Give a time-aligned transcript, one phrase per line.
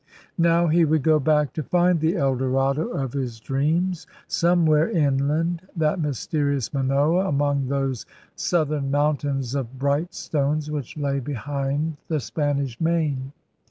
[0.39, 5.61] 'Now he would go back to find the El Dorado of his dreams, somewhere inland,
[5.75, 12.81] that mysterious Manoa among those southern Mountains of Bright Stones which lay behind the Spanish
[12.81, 13.31] Main.